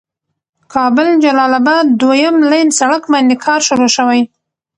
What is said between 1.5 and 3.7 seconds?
آباد دويم لين سړک باندې کار